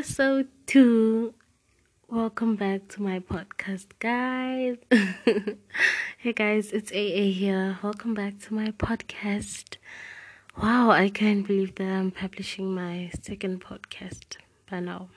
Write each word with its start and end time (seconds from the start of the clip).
episode 0.00 0.48
two. 0.66 1.34
Welcome 2.08 2.56
back 2.56 2.88
to 2.88 3.02
my 3.02 3.18
podcast, 3.18 3.88
guys. 3.98 4.78
hey, 6.16 6.32
guys, 6.32 6.72
it's 6.72 6.90
AA 6.90 7.28
here. 7.30 7.78
Welcome 7.82 8.14
back 8.14 8.38
to 8.38 8.54
my 8.54 8.68
podcast. 8.68 9.76
Wow, 10.56 10.90
I 10.90 11.10
can't 11.10 11.46
believe 11.46 11.74
that 11.74 11.92
I'm 11.92 12.10
publishing 12.12 12.74
my 12.74 13.10
second 13.20 13.62
podcast 13.62 14.38
by 14.70 14.80
now. 14.80 15.10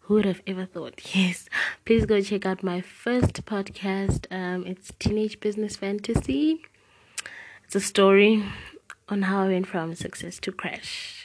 Who 0.00 0.12
would 0.12 0.26
have 0.26 0.42
ever 0.46 0.66
thought? 0.66 1.14
Yes, 1.14 1.48
please 1.86 2.04
go 2.04 2.20
check 2.20 2.44
out 2.44 2.62
my 2.62 2.82
first 2.82 3.46
podcast. 3.46 4.26
Um, 4.30 4.66
it's 4.66 4.92
Teenage 4.98 5.40
Business 5.40 5.76
Fantasy. 5.76 6.60
It's 7.64 7.76
a 7.76 7.80
story 7.80 8.44
on 9.08 9.22
how 9.22 9.44
I 9.44 9.48
went 9.48 9.68
from 9.68 9.94
success 9.94 10.38
to 10.40 10.52
crash. 10.52 11.19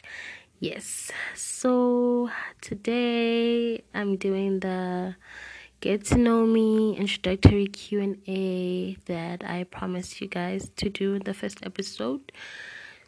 Yes, 0.65 1.11
so 1.35 2.31
today 2.59 3.83
I'm 3.93 4.15
doing 4.15 4.61
the 4.61 5.15
get 5.79 6.05
to 6.05 6.17
know 6.17 6.43
me 6.47 6.97
introductory 6.97 7.67
Q&A 7.67 8.97
that 9.05 9.43
I 9.45 9.65
promised 9.65 10.19
you 10.21 10.27
guys 10.27 10.71
to 10.77 10.89
do 10.89 11.13
in 11.13 11.21
the 11.21 11.35
first 11.35 11.59
episode. 11.61 12.31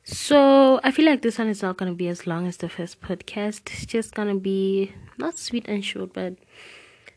So, 0.03 0.79
I 0.83 0.91
feel 0.91 1.05
like 1.07 1.23
this 1.23 1.39
one 1.39 1.47
is 1.47 1.63
not 1.63 1.77
going 1.77 1.91
to 1.91 1.95
be 1.95 2.07
as 2.09 2.27
long 2.27 2.45
as 2.45 2.57
the 2.57 2.69
first 2.69 3.01
podcast. 3.01 3.61
It's 3.73 3.87
just 3.87 4.13
going 4.13 4.27
to 4.27 4.39
be 4.39 4.93
not 5.17 5.39
sweet 5.39 5.67
and 5.67 5.83
short, 5.83 6.13
but 6.13 6.35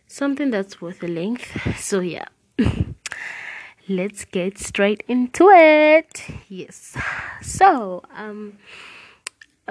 something 0.07 0.48
that's 0.51 0.80
worth 0.80 1.01
the 1.01 1.09
length. 1.09 1.79
So, 1.79 2.01
yeah. 2.01 2.29
Let's 3.91 4.24
get 4.24 4.57
straight 4.57 5.04
into 5.07 5.51
it. 5.51 6.24
Yes. 6.48 6.96
So, 7.43 8.04
um 8.16 8.57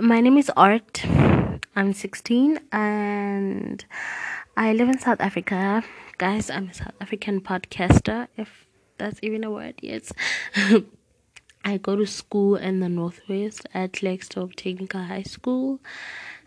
my 0.01 0.21
name 0.21 0.37
is 0.37 0.49
Art. 0.55 1.03
I'm 1.75 1.91
16 1.91 2.59
and 2.71 3.83
I 4.55 4.71
live 4.71 4.87
in 4.87 4.97
South 4.97 5.19
Africa. 5.19 5.83
Guys, 6.17 6.49
I'm 6.49 6.69
a 6.69 6.73
South 6.73 6.93
African 7.01 7.41
podcaster, 7.41 8.27
if 8.37 8.65
that's 8.97 9.19
even 9.21 9.43
a 9.43 9.51
word, 9.51 9.75
yes. 9.81 10.13
I 11.65 11.77
go 11.77 11.97
to 11.97 12.05
school 12.05 12.55
in 12.55 12.79
the 12.79 12.87
Northwest 12.87 13.67
at 13.73 13.93
Klerksdorp 13.93 14.55
Technical 14.55 15.03
High 15.03 15.23
School. 15.23 15.81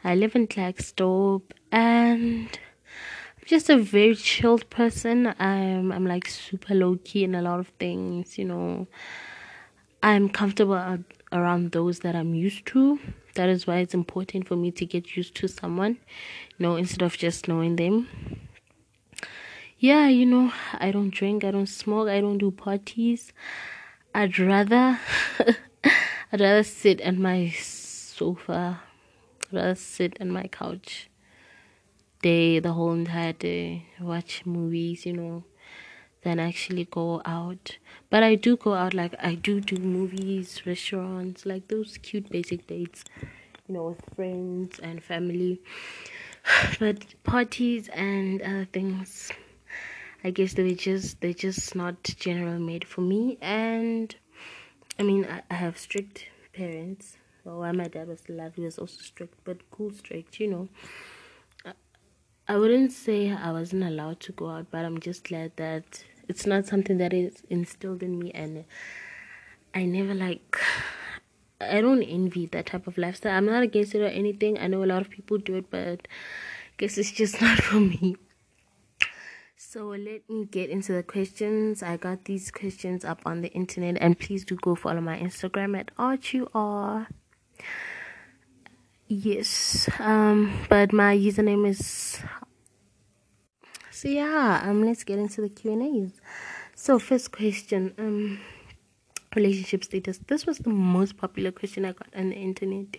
I 0.03 0.15
live 0.15 0.35
in 0.35 0.47
Klerksdorp 0.47 1.43
and 1.71 2.49
I'm 2.49 3.47
just 3.47 3.69
a 3.69 3.77
very 3.77 4.15
chilled 4.15 4.71
person. 4.71 5.35
I'm 5.39 5.93
I'm 5.93 6.07
like 6.07 6.27
super 6.27 6.75
low 6.75 6.99
key 7.05 7.25
in 7.25 7.35
a 7.35 7.43
lot 7.43 7.61
of 7.61 7.69
things, 7.79 8.39
you 8.39 8.47
know. 8.47 8.87
I'm 10.03 10.31
comfortable 10.31 11.05
around 11.33 11.73
those 11.73 12.01
that 12.01 12.17
I'm 12.17 12.35
used 12.35 12.67
to 12.67 12.99
that 13.35 13.49
is 13.49 13.67
why 13.67 13.79
it's 13.79 13.95
important 13.95 14.47
for 14.47 14.57
me 14.57 14.71
to 14.71 14.87
get 14.87 15.17
used 15.17 15.35
to 15.37 15.49
someone 15.49 15.99
you 16.57 16.67
know 16.67 16.77
instead 16.77 17.03
of 17.03 17.17
just 17.17 17.49
knowing 17.49 17.77
them. 17.77 18.09
Yeah 19.79 20.07
you 20.09 20.27
know 20.27 20.53
i 20.75 20.93
don't 20.93 21.11
drink 21.11 21.43
i 21.45 21.51
don't 21.51 21.67
smoke 21.67 22.09
i 22.09 22.21
don't 22.21 22.39
do 22.39 22.51
parties. 22.51 23.33
I'd 24.15 24.39
rather 24.39 25.01
i'd 26.33 26.41
rather 26.41 26.63
sit 26.63 27.01
at 27.01 27.17
my 27.17 27.49
sofa 27.59 28.81
I'd 29.49 29.53
rather 29.53 29.75
sit 29.75 30.19
on 30.21 30.31
my 30.31 30.47
couch 30.47 31.09
day 32.23 32.61
the 32.61 32.73
whole 32.73 32.93
entire 32.93 33.33
day 33.33 33.87
watch 34.01 34.47
movies 34.47 35.05
you 35.05 35.15
know 35.15 35.45
than 36.23 36.39
actually 36.39 36.85
go 36.85 37.21
out. 37.25 37.79
But 38.11 38.23
I 38.23 38.35
do 38.35 38.57
go 38.57 38.75
out, 38.75 38.95
like, 38.95 39.15
I 39.19 39.35
do 39.35 39.61
do 39.61 39.77
movies, 39.77 40.63
restaurants, 40.67 41.45
like 41.47 41.69
those 41.69 41.99
cute 41.99 42.31
basic 42.31 42.67
dates, 42.67 43.05
you 43.69 43.75
know, 43.75 43.89
with 43.91 44.15
friends 44.15 44.79
and 44.79 45.03
family. 45.03 45.61
But 46.79 47.23
parties 47.23 47.89
and 47.89 48.43
other 48.43 48.67
things, 48.73 49.31
I 50.25 50.31
guess 50.31 50.55
they 50.55 50.75
just 50.75 51.21
they're 51.21 51.33
just 51.33 51.75
not 51.77 52.03
general 52.03 52.59
made 52.59 52.85
for 52.85 53.01
me. 53.01 53.39
And 53.41 54.15
I 54.99 55.03
mean, 55.05 55.25
I, 55.25 55.43
I 55.51 55.55
have 55.55 55.79
strict 55.79 56.27
parents. 56.53 57.17
Well, 57.45 57.59
while 57.59 57.73
my 57.73 57.89
dad 57.89 58.09
was 58.09 58.23
alive, 58.29 58.55
he 58.55 58.63
was 58.63 58.79
also 58.79 59.03
strict, 59.03 59.35
but 59.45 59.69
cool 59.71 59.93
strict, 59.93 60.39
you 60.39 60.49
know. 60.49 60.69
I 62.49 62.57
wouldn't 62.57 62.93
say 62.93 63.31
I 63.33 63.53
wasn't 63.53 63.85
allowed 63.85 64.19
to 64.21 64.33
go 64.33 64.51
out, 64.51 64.67
but 64.71 64.85
I'm 64.85 64.99
just 64.99 65.25
glad 65.25 65.53
that 65.57 66.05
it's 66.33 66.47
not 66.47 66.67
something 66.67 66.97
that 66.97 67.13
is 67.13 67.43
instilled 67.51 68.03
in 68.03 68.19
me 68.19 68.31
and 68.33 68.65
i 69.75 69.85
never 69.85 70.15
like 70.15 70.59
i 71.61 71.81
don't 71.81 72.03
envy 72.03 72.47
that 72.47 72.67
type 72.67 72.87
of 72.87 72.99
lifestyle. 72.99 73.37
I'm 73.37 73.47
not 73.47 73.63
against 73.63 73.95
it 73.95 74.03
or 74.03 74.13
anything. 74.23 74.59
I 74.59 74.67
know 74.67 74.83
a 74.83 74.91
lot 74.93 75.03
of 75.03 75.11
people 75.11 75.39
do 75.39 75.57
it 75.57 75.71
but 75.71 76.09
I 76.09 76.75
guess 76.79 76.99
it's 76.99 77.13
just 77.13 77.41
not 77.47 77.59
for 77.59 77.81
me. 77.81 78.17
So 79.57 79.89
let 79.89 80.29
me 80.29 80.45
get 80.45 80.71
into 80.71 80.93
the 80.93 81.03
questions. 81.03 81.83
I 81.83 81.97
got 81.97 82.25
these 82.25 82.51
questions 82.51 83.05
up 83.05 83.21
on 83.25 83.43
the 83.43 83.49
internet 83.53 83.97
and 84.01 84.19
please 84.19 84.45
do 84.45 84.57
go 84.57 84.75
follow 84.75 85.01
my 85.01 85.19
instagram 85.19 85.79
at 85.79 85.91
archur 85.99 87.07
yes 89.09 89.89
um 89.99 90.53
but 90.69 90.93
my 90.93 91.17
username 91.17 91.67
is 91.69 92.19
so 93.93 94.09
yeah, 94.09 94.63
um, 94.65 94.83
let's 94.83 95.05
get 95.05 95.19
into 95.19 95.43
the 95.43 95.49
Q 95.51 95.73
and 95.73 95.83
A's. 95.83 96.21
So 96.75 96.99
first 96.99 97.31
question, 97.31 97.95
um, 97.99 98.41
relationship 99.37 99.85
status. 99.85 100.19
This 100.27 100.47
was 100.47 100.59
the 100.59 100.71
most 100.71 101.17
popular 101.17 101.53
question 101.53 101.85
I 101.85 101.93
got 101.93 102.09
on 102.17 102.31
the 102.31 102.37
internet, 102.37 102.97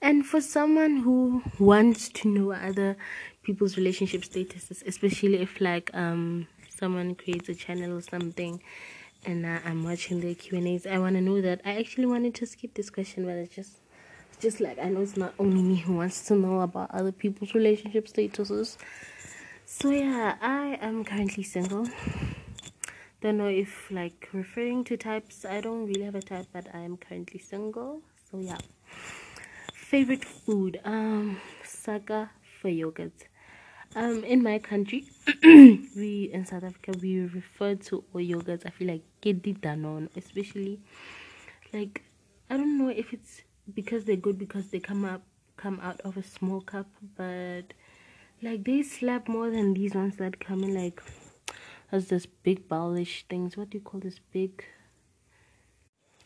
and 0.00 0.24
for 0.24 0.40
someone 0.40 0.98
who 0.98 1.42
wants 1.58 2.08
to 2.10 2.28
know 2.28 2.52
other 2.52 2.96
people's 3.42 3.76
relationship 3.76 4.22
statuses, 4.22 4.86
especially 4.86 5.38
if 5.42 5.60
like 5.60 5.90
um 5.92 6.46
someone 6.68 7.14
creates 7.16 7.48
a 7.48 7.54
channel 7.54 7.96
or 7.96 8.00
something, 8.00 8.62
and 9.26 9.44
uh, 9.44 9.58
I'm 9.64 9.82
watching 9.84 10.20
the 10.20 10.34
Q 10.36 10.58
and 10.58 10.68
A's, 10.68 10.86
I 10.86 10.98
want 10.98 11.16
to 11.16 11.20
know 11.20 11.40
that. 11.40 11.60
I 11.64 11.78
actually 11.78 12.06
wanted 12.06 12.34
to 12.36 12.46
skip 12.46 12.74
this 12.74 12.90
question, 12.90 13.24
but 13.24 13.32
it's 13.32 13.54
just 13.54 13.78
just 14.40 14.60
like 14.60 14.78
I 14.78 14.88
know 14.88 15.00
it's 15.00 15.16
not 15.16 15.34
only 15.38 15.62
me 15.62 15.76
who 15.76 15.94
wants 15.94 16.22
to 16.26 16.34
know 16.34 16.60
about 16.60 16.90
other 16.92 17.12
people's 17.12 17.54
relationship 17.54 18.06
statuses. 18.06 18.76
So 19.74 19.90
yeah, 19.90 20.36
I 20.40 20.78
am 20.82 21.02
currently 21.02 21.42
single. 21.42 21.88
Don't 23.22 23.38
know 23.38 23.48
if 23.48 23.90
like 23.90 24.28
referring 24.32 24.84
to 24.84 24.98
types. 24.98 25.46
I 25.46 25.60
don't 25.62 25.86
really 25.86 26.02
have 26.02 26.14
a 26.14 26.20
type, 26.20 26.46
but 26.52 26.66
I 26.74 26.80
am 26.80 26.98
currently 26.98 27.40
single. 27.40 28.02
So 28.30 28.38
yeah. 28.38 28.58
Favorite 29.72 30.26
food? 30.26 30.78
Um, 30.84 31.40
saga 31.64 32.30
for 32.60 32.68
yogurt. 32.68 33.24
Um, 33.96 34.22
in 34.24 34.42
my 34.42 34.58
country, 34.58 35.06
we 35.42 36.30
in 36.32 36.44
South 36.44 36.64
Africa 36.64 36.92
we 37.00 37.20
refer 37.20 37.74
to 37.74 38.04
all 38.12 38.20
yogurts. 38.20 38.66
I 38.66 38.70
feel 38.70 38.88
like 38.88 39.02
Kedi 39.22 39.58
Danone, 39.58 40.14
especially 40.16 40.80
like 41.72 42.04
I 42.50 42.58
don't 42.58 42.78
know 42.78 42.88
if 42.90 43.12
it's 43.14 43.40
because 43.74 44.04
they're 44.04 44.16
good 44.16 44.38
because 44.38 44.70
they 44.70 44.80
come 44.80 45.06
up 45.06 45.22
come 45.56 45.80
out 45.82 46.00
of 46.02 46.18
a 46.18 46.22
small 46.22 46.60
cup, 46.60 46.86
but 47.16 47.72
like 48.42 48.64
they 48.64 48.82
slap 48.82 49.28
more 49.28 49.50
than 49.50 49.74
these 49.74 49.94
ones 49.94 50.16
that 50.16 50.40
come 50.40 50.64
in 50.64 50.74
like 50.74 51.00
as 51.92 52.08
this 52.08 52.26
big 52.26 52.68
bowlish 52.68 53.24
things. 53.28 53.56
What 53.56 53.70
do 53.70 53.78
you 53.78 53.84
call 53.84 54.00
this 54.00 54.18
big 54.32 54.64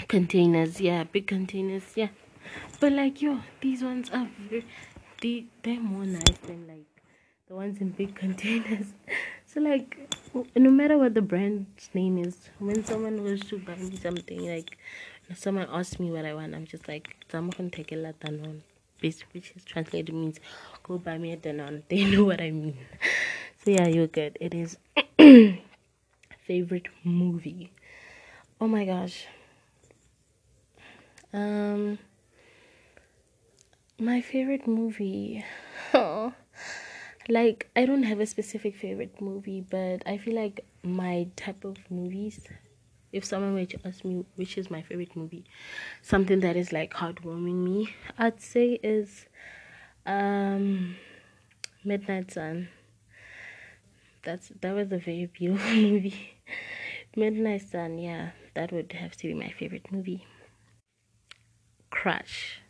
containers? 0.09 0.81
Yeah, 0.81 1.05
big 1.05 1.27
containers. 1.27 1.85
Yeah, 1.95 2.09
but 2.81 2.93
like 2.93 3.21
yo, 3.21 3.41
these 3.61 3.83
ones 3.83 4.11
are 4.11 4.29
very, 4.49 4.65
they 5.21 5.47
they're 5.63 5.81
more 5.81 6.07
nice 6.07 6.39
than 6.47 6.67
like 6.67 6.87
the 7.49 7.55
ones 7.55 7.81
in 7.81 7.91
big 7.91 8.15
containers. 8.25 8.95
so 9.45 9.61
like 9.61 9.99
no 10.55 10.71
matter 10.71 10.97
what 10.97 11.15
the 11.15 11.23
brand's 11.23 11.91
name 11.93 12.19
is, 12.19 12.49
when 12.59 12.85
someone 12.85 13.19
goes 13.19 13.41
to 13.41 13.59
buy 13.59 13.77
me 13.77 13.97
something 13.97 14.47
like 14.47 14.79
someone 15.35 15.67
asks 15.71 15.99
me 15.99 16.11
what 16.11 16.25
I 16.25 16.35
want, 16.35 16.55
I'm 16.55 16.67
just 16.67 16.89
like, 16.89 17.17
I'm 17.33 17.51
gonna 17.51 17.71
take 17.71 17.93
a 17.93 17.97
lot 17.97 18.15
on 19.03 19.13
which 19.33 19.53
is 19.57 19.65
translated 19.65 20.15
means 20.15 20.41
go 20.83 20.99
buy 20.99 21.19
me 21.19 21.33
a 21.33 21.37
Danone. 21.37 21.83
They 21.89 22.05
know 22.05 22.25
what 22.25 22.41
I 22.41 22.51
mean. 22.51 22.77
So 23.65 23.73
yeah, 23.73 23.89
you're 23.89 24.07
good. 24.07 24.39
It 24.41 24.55
is 24.55 24.77
favorite 26.47 26.87
movie. 27.03 27.73
Oh 28.61 28.69
my 28.69 28.85
gosh. 28.85 29.27
Um 31.33 31.99
my 33.99 34.21
favorite 34.21 34.67
movie. 34.67 35.45
Oh, 35.95 36.35
like 37.29 37.71
I 37.75 37.87
don't 37.87 38.03
have 38.03 38.21
a 38.21 38.27
specific 38.27 38.77
favorite 38.77 39.21
movie, 39.21 39.65
but 39.69 40.03
I 40.07 40.19
feel 40.19 40.35
like 40.35 40.65
my 40.83 41.29
type 41.37 41.65
of 41.65 41.77
movies 41.91 42.41
if 43.17 43.25
someone 43.25 43.55
were 43.55 43.65
to 43.65 43.79
ask 43.85 44.05
me 44.05 44.25
which 44.37 44.59
is 44.59 44.71
my 44.71 44.83
favorite 44.83 45.17
movie, 45.17 45.45
something 46.03 46.41
that 46.41 46.57
is 46.57 46.73
like 46.73 46.93
heartwarming 46.95 47.65
me, 47.65 47.95
I'd 48.19 48.41
say 48.41 48.79
is 48.83 49.27
um, 50.05 50.97
Midnight 51.85 52.31
Sun. 52.33 52.69
That's 54.25 54.53
that 54.61 54.75
was 54.75 54.93
a 54.93 54.99
very 54.99 55.27
beautiful 55.27 55.75
movie. 55.91 56.39
Midnight 57.17 57.63
Sun, 57.63 57.99
yeah, 57.99 58.31
that 58.55 58.73
would 58.73 58.93
have 58.93 59.17
to 59.17 59.29
be 59.29 59.35
my 59.35 59.51
favorite 59.51 59.91
movie. 59.91 60.27
Crush, 61.91 62.61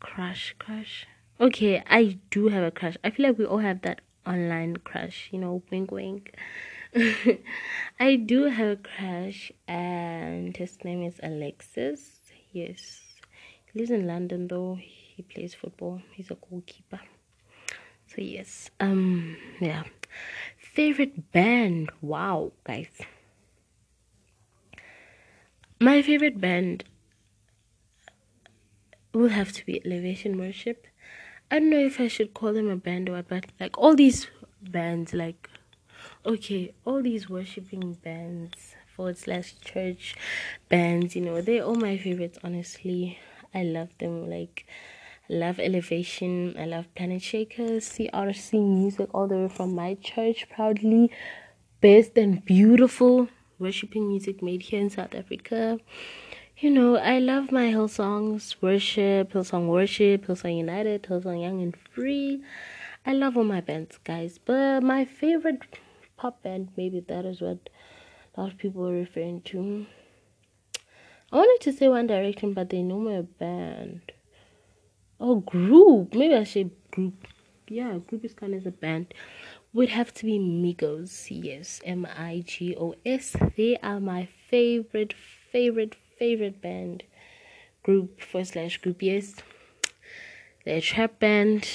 crush, 0.00 0.54
crush. 0.58 1.06
okay, 1.40 1.82
I 1.88 2.18
do 2.30 2.48
have 2.48 2.62
a 2.64 2.70
crush. 2.70 2.96
I 3.02 3.10
feel 3.10 3.26
like 3.26 3.38
we 3.38 3.46
all 3.46 3.58
have 3.58 3.82
that 3.82 4.00
online 4.26 4.76
crush, 4.76 5.28
you 5.32 5.38
know, 5.38 5.62
wink 5.70 5.90
wink. 5.90 6.34
I 8.00 8.16
do 8.16 8.44
have 8.44 8.68
a 8.68 8.76
crush, 8.76 9.50
and 9.66 10.54
his 10.56 10.84
name 10.84 11.02
is 11.02 11.18
Alexis. 11.22 12.20
Yes, 12.52 13.00
he 13.64 13.78
lives 13.78 13.90
in 13.90 14.06
London 14.06 14.48
though. 14.48 14.78
He 14.78 15.22
plays 15.22 15.54
football. 15.54 16.02
He's 16.12 16.30
a 16.30 16.36
goalkeeper. 16.36 17.00
So 18.06 18.20
yes, 18.20 18.70
um, 18.78 19.36
yeah. 19.60 19.84
Favorite 20.58 21.32
band? 21.32 21.90
Wow, 22.02 22.52
guys. 22.64 23.00
My 25.80 26.02
favorite 26.02 26.40
band 26.40 26.84
will 29.14 29.28
have 29.28 29.52
to 29.52 29.64
be 29.64 29.84
Elevation 29.84 30.38
Worship. 30.38 30.86
I 31.50 31.58
don't 31.58 31.70
know 31.70 31.78
if 31.78 32.00
I 32.00 32.08
should 32.08 32.34
call 32.34 32.52
them 32.52 32.68
a 32.68 32.76
band 32.76 33.08
or 33.08 33.12
what, 33.12 33.28
but 33.28 33.46
like 33.58 33.76
all 33.78 33.94
these 33.94 34.26
bands, 34.62 35.12
like 35.14 35.48
okay, 36.24 36.74
all 36.84 37.02
these 37.02 37.28
worshiping 37.28 37.94
bands 37.94 38.74
forward 38.96 39.18
slash 39.18 39.54
church 39.60 40.14
bands, 40.68 41.16
you 41.16 41.22
know, 41.22 41.40
they're 41.40 41.64
all 41.64 41.74
my 41.74 41.96
favorites. 41.96 42.38
Honestly, 42.44 43.18
I 43.54 43.64
love 43.64 43.88
them. 43.98 44.28
Like, 44.30 44.66
I 45.30 45.34
love 45.34 45.58
Elevation. 45.58 46.54
I 46.58 46.66
love 46.66 46.86
Planetshakers, 46.96 47.84
CRC 48.10 48.52
music, 48.52 49.08
all 49.12 49.26
the 49.26 49.36
way 49.36 49.48
from 49.48 49.74
my 49.74 49.94
church. 49.94 50.46
Proudly, 50.48 51.10
best 51.80 52.16
and 52.16 52.44
beautiful 52.44 53.28
worshiping 53.58 54.08
music 54.08 54.42
made 54.42 54.62
here 54.62 54.80
in 54.80 54.90
South 54.90 55.14
Africa. 55.14 55.78
You 56.58 56.70
know, 56.70 56.96
I 56.96 57.18
love 57.18 57.50
my 57.50 57.72
Hillsongs 57.72 58.56
worship, 58.60 59.32
Hillsong 59.32 59.66
worship, 59.66 60.26
Hillsong 60.26 60.56
United, 60.58 61.02
Hillsong 61.04 61.42
Young 61.42 61.60
and 61.60 61.76
Free. 61.76 62.42
I 63.04 63.14
love 63.14 63.36
all 63.36 63.44
my 63.44 63.60
bands, 63.60 63.98
guys. 64.04 64.38
But 64.38 64.82
my 64.82 65.04
favorite 65.04 65.62
pop 66.22 66.40
band, 66.44 66.68
maybe 66.76 67.00
that 67.00 67.24
is 67.24 67.40
what 67.40 67.68
a 68.36 68.40
lot 68.40 68.52
of 68.52 68.58
people 68.58 68.86
are 68.86 68.92
referring 68.92 69.42
to. 69.42 69.86
I 71.32 71.36
wanted 71.36 71.64
to 71.64 71.72
say 71.72 71.88
One 71.88 72.06
Direction, 72.06 72.52
but 72.52 72.70
they 72.70 72.82
know 72.82 73.00
my 73.00 73.22
band. 73.22 74.12
Oh, 75.18 75.36
group. 75.40 76.14
Maybe 76.14 76.34
I 76.34 76.44
should 76.44 76.70
group. 76.92 77.26
Yeah, 77.66 77.98
group 77.98 78.24
is 78.24 78.34
kind 78.34 78.54
of 78.54 78.66
a 78.66 78.70
band. 78.70 79.14
Would 79.72 79.88
have 79.88 80.12
to 80.14 80.26
be 80.26 80.38
Migos. 80.38 81.26
Yes, 81.30 81.80
M 81.84 82.06
I 82.06 82.44
G 82.46 82.76
O 82.76 82.94
S. 83.04 83.34
They 83.56 83.78
are 83.82 83.98
my 83.98 84.28
favorite, 84.48 85.14
favorite, 85.50 85.96
favorite 86.18 86.60
band. 86.60 87.02
Group 87.82 88.20
for 88.20 88.44
slash 88.44 88.78
group. 88.78 89.02
Yes, 89.02 89.36
they're 90.64 90.76
a 90.76 90.80
trap 90.82 91.18
band. 91.18 91.66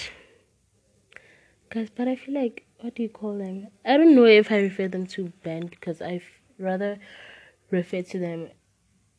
Guys, 1.70 1.90
but 1.90 2.08
I 2.08 2.16
feel 2.16 2.36
like 2.36 2.67
what 2.82 2.96
do 2.96 3.04
you 3.04 3.10
call 3.10 3.38
them? 3.38 3.68
I 3.86 3.98
don't 3.98 4.16
know 4.16 4.26
if 4.26 4.52
I 4.52 4.58
refer 4.58 4.88
them 4.88 5.06
to 5.08 5.32
band 5.44 5.70
because 5.72 6.02
I 6.02 6.22
rather 6.60 6.98
refer 7.72 8.02
to 8.02 8.20
them 8.20 8.50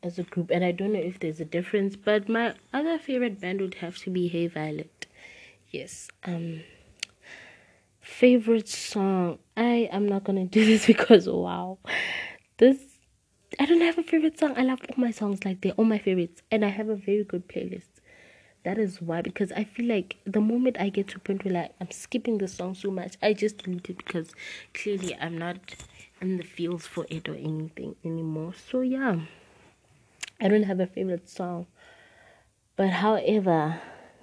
as 0.03 0.19
a 0.19 0.23
group, 0.23 0.51
and 0.51 0.65
I 0.65 0.73
don't 0.73 0.93
know 0.93 1.01
if 1.01 1.19
there's 1.21 1.41
a 1.41 1.45
difference. 1.45 1.97
But 1.97 2.29
my 2.29 2.55
other 2.73 2.99
favorite 2.99 3.41
band 3.41 3.61
would 3.61 3.75
have 3.75 3.99
to 3.99 4.11
be 4.11 4.29
Hey 4.29 4.47
Violet. 4.47 5.07
Yes. 5.71 6.09
Um. 6.25 6.63
Favorite 8.01 8.69
song? 8.69 9.39
I 9.57 9.89
am 9.93 10.09
not 10.09 10.25
gonna 10.25 10.47
do 10.47 10.65
this 10.73 10.87
because 10.87 11.29
wow, 11.29 11.79
this 12.57 12.79
I 13.61 13.67
don't 13.67 13.81
have 13.81 13.99
a 13.99 14.03
favorite 14.03 14.39
song. 14.39 14.55
I 14.57 14.63
love 14.63 14.81
all 14.89 14.95
my 15.03 15.11
songs 15.11 15.45
like 15.45 15.61
they're 15.61 15.73
all 15.73 15.85
my 15.85 15.99
favorites, 15.99 16.43
and 16.51 16.65
I 16.65 16.69
have 16.69 16.89
a 16.89 16.97
very 16.97 17.25
good 17.25 17.49
playlist. 17.49 17.98
That 18.65 18.79
is 18.79 19.01
why, 19.01 19.23
because 19.23 19.53
I 19.53 19.65
feel 19.65 19.87
like 19.87 20.17
the 20.25 20.41
moment 20.41 20.77
I 20.81 20.89
get 20.89 21.09
to 21.09 21.19
point 21.19 21.45
where 21.45 21.55
like 21.55 21.75
I'm 21.81 21.91
skipping 21.91 22.39
the 22.39 22.49
song 22.49 22.75
so 22.75 22.91
much, 22.91 23.17
I 23.23 23.33
just 23.33 23.59
delete 23.59 23.89
it 23.89 23.99
because 23.99 24.33
clearly 24.75 25.17
I'm 25.17 25.39
not 25.39 25.75
in 26.21 26.37
the 26.37 26.43
feels 26.43 26.87
for 26.87 27.07
it 27.09 27.29
or 27.29 27.35
anything 27.35 27.95
anymore. 28.05 28.55
So 28.71 28.81
yeah, 28.81 29.21
I 30.41 30.49
don't 30.49 30.65
have 30.65 30.81
a 30.81 30.87
favorite 30.87 31.29
song, 31.29 31.67
but 32.77 32.91
however, 32.91 33.81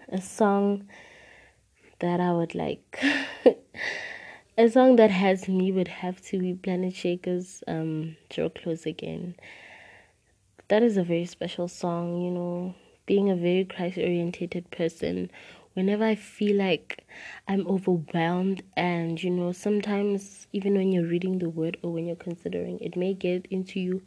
a 0.09 0.21
song 0.21 0.87
that 1.99 2.19
I 2.19 2.33
would 2.33 2.55
like. 2.55 3.01
a 4.57 4.69
song 4.69 4.97
that 4.97 5.11
has 5.11 5.47
me 5.47 5.71
would 5.71 5.87
have 5.87 6.21
to 6.23 6.39
be 6.39 6.53
Planetshakers 6.53 7.63
um 7.69 8.17
Draw 8.29 8.49
Close 8.49 8.85
Again. 8.85 9.35
That 10.67 10.83
is 10.83 10.97
a 10.97 11.03
very 11.03 11.25
special 11.25 11.67
song, 11.69 12.21
you 12.21 12.31
know 12.31 12.75
being 13.05 13.29
a 13.29 13.35
very 13.35 13.65
Christ-oriented 13.65 14.69
person, 14.71 15.29
whenever 15.73 16.05
I 16.05 16.15
feel 16.15 16.57
like 16.57 17.05
I'm 17.47 17.67
overwhelmed, 17.67 18.63
and 18.75 19.21
you 19.21 19.29
know, 19.29 19.51
sometimes 19.51 20.47
even 20.53 20.75
when 20.75 20.91
you're 20.91 21.07
reading 21.07 21.39
the 21.39 21.49
word 21.49 21.77
or 21.83 21.91
when 21.91 22.07
you're 22.07 22.15
considering, 22.15 22.79
it 22.79 22.95
may 22.95 23.13
get 23.13 23.45
into 23.51 23.79
you, 23.79 24.01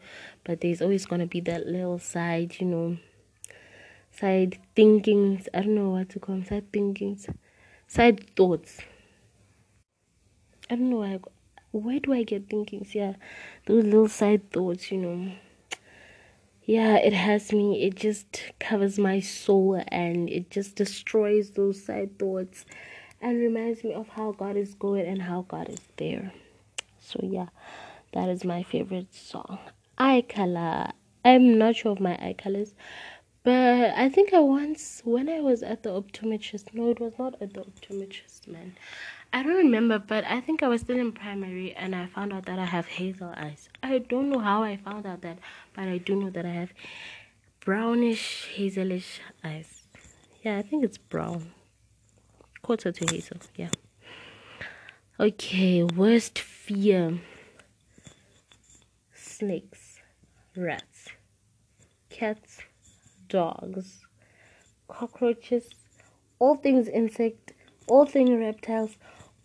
but 0.45 0.61
there's 0.61 0.83
always 0.83 1.07
going 1.07 1.21
to 1.21 1.27
be 1.27 1.41
that 1.43 1.67
little 1.67 1.99
side, 1.99 2.57
you 2.59 2.67
know, 2.67 2.97
side 4.11 4.59
thinkings. 4.75 5.49
I 5.55 5.61
don't 5.61 5.75
know 5.75 5.91
what 5.91 6.09
to 6.11 6.19
call 6.19 6.37
them, 6.37 6.45
side 6.45 6.73
thinkings, 6.73 7.29
side 7.87 8.35
thoughts. 8.35 8.81
I 10.71 10.77
don't 10.77 10.91
know 10.91 10.99
why. 10.99 11.21
Where 11.71 12.01
do 12.01 12.15
I 12.15 12.23
get 12.23 12.49
thinkings? 12.49 12.95
Yeah, 12.95 13.15
those 13.67 13.85
little 13.85 14.09
side 14.09 14.51
thoughts, 14.51 14.91
you 14.91 14.99
know 14.99 15.33
yeah, 16.69 16.97
it 16.97 17.15
has 17.15 17.51
me. 17.51 17.83
It 17.83 17.95
just 17.95 18.43
covers 18.61 18.99
my 18.99 19.21
soul 19.21 19.83
and 19.89 20.29
it 20.29 20.51
just 20.51 20.77
destroys 20.77 21.53
those 21.53 21.83
side 21.83 22.19
thoughts 22.19 22.67
and 23.23 23.39
reminds 23.39 23.83
me 23.83 23.95
of 23.95 24.07
how 24.09 24.33
God 24.33 24.55
is 24.55 24.75
good 24.75 25.07
and 25.07 25.23
how 25.23 25.47
God 25.49 25.71
is 25.71 25.81
there. 25.97 26.31
So, 27.01 27.21
yeah, 27.23 27.47
that 28.13 28.29
is 28.29 28.45
my 28.45 28.63
favorite 28.63 29.15
song. 29.15 29.59
Eye 29.97 30.23
color. 30.29 30.91
I'm 31.25 31.57
not 31.57 31.77
sure 31.77 31.93
of 31.93 32.01
my 32.01 32.17
eye 32.17 32.37
colors, 32.37 32.75
but 33.45 33.95
I 33.97 34.11
think 34.11 34.35
I 34.35 34.41
once, 34.41 35.01
when 35.07 35.31
I 35.31 35.41
was 35.41 35.63
at 35.63 35.85
the 35.85 35.91
optometrist, 35.91 36.75
no, 36.75 36.91
it 36.91 37.01
was 37.01 37.15
not 37.19 37.41
at 37.41 37.55
the 37.55 37.63
optometrist, 37.63 38.47
man. 38.47 38.77
I 39.33 39.43
don't 39.43 39.57
remember, 39.57 39.99
but 39.99 40.25
I 40.25 40.41
think 40.41 40.63
I 40.63 40.69
was 40.69 40.81
still 40.81 40.99
in 40.99 41.13
primary 41.13 41.75
and 41.75 41.95
I 41.95 42.07
found 42.07 42.33
out 42.33 42.47
that 42.47 42.59
I 42.59 42.65
have 42.65 42.87
hazel 42.87 43.33
eyes. 43.37 43.69
I 43.83 43.99
don't 43.99 44.31
know 44.31 44.39
how 44.39 44.63
I 44.63 44.77
found 44.77 45.07
out 45.07 45.21
that, 45.21 45.39
but 45.75 45.85
I 45.85 45.99
do 45.99 46.17
know 46.17 46.31
that 46.31 46.47
I 46.47 46.51
have 46.51 46.73
brownish, 47.61 48.49
hazelish 48.57 49.21
eyes. 49.45 49.83
Yeah, 50.43 50.57
I 50.57 50.63
think 50.63 50.83
it's 50.83 50.97
brown. 50.97 51.53
Quarter 52.63 52.93
to 52.93 53.15
hazel, 53.15 53.39
yeah. 53.55 53.71
Okay, 55.21 55.83
worst 55.83 56.39
fear 56.39 57.19
snakes, 59.15 60.01
rats, 60.57 61.09
cats, 62.09 62.63
dogs, 63.29 64.01
cockroaches, 64.89 65.71
all 66.39 66.57
things 66.57 66.89
insect, 66.89 67.53
all 67.87 68.07
things 68.07 68.31
reptiles 68.31 68.97